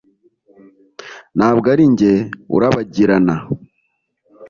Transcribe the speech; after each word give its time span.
Ntabwo 1.37 1.65
arinjye 1.73 2.11
urabagirana 2.55 3.35